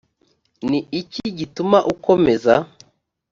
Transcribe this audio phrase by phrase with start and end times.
[0.69, 2.53] ni iki gituma ukomeza